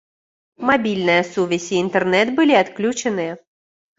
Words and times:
Мабільная 0.69 1.17
сувязь 1.33 1.67
і 1.75 1.77
інтэрнэт 1.83 2.27
былі 2.39 2.57
адключаныя. 2.63 3.37